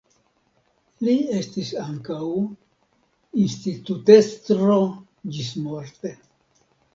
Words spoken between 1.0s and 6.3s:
Li estis ankaŭ institutestro ĝismorte.